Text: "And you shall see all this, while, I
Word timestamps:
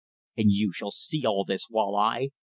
"And 0.35 0.51
you 0.51 0.71
shall 0.73 0.89
see 0.89 1.27
all 1.27 1.45
this, 1.45 1.67
while, 1.69 1.95
I 1.95 2.29